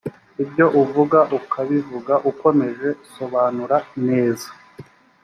[0.43, 3.77] ibyo uvuga ukabivuga ukomeje sobanura
[4.07, 4.49] neza